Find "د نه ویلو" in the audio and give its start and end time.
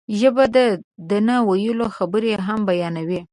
1.09-1.87